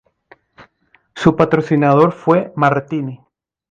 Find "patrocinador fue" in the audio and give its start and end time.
1.35-2.51